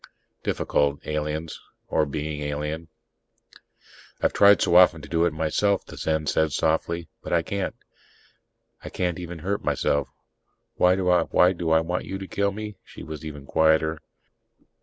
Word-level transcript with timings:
Difficult, 0.41 1.05
aliens 1.05 1.61
or 1.87 2.07
being 2.07 2.41
alien. 2.41 2.87
"I've 4.19 4.33
tried 4.33 4.59
so 4.59 4.75
often 4.75 4.99
to 5.03 5.07
do 5.07 5.25
it 5.25 5.31
myself," 5.31 5.85
the 5.85 5.95
Zen 5.95 6.25
said 6.25 6.53
softly. 6.53 7.07
"But 7.21 7.33
I 7.33 7.43
can't. 7.43 7.75
I 8.83 8.89
can't 8.89 9.19
even 9.19 9.37
hurt 9.37 9.63
myself. 9.63 10.09
Why 10.73 10.95
do 10.95 11.07
I 11.09 11.21
want 11.81 12.05
you 12.07 12.17
to 12.17 12.27
kill 12.27 12.51
me?" 12.51 12.77
She 12.83 13.03
was 13.03 13.23
even 13.23 13.45
quieter. 13.45 13.99